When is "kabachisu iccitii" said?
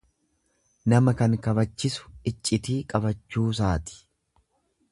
1.47-2.79